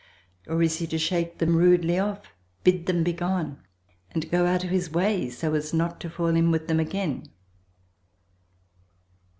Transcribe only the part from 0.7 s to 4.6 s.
he to shake them rudely off, bid them begone, and go